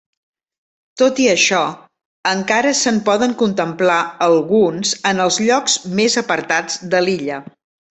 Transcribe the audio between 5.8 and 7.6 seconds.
més apartats de l'illa.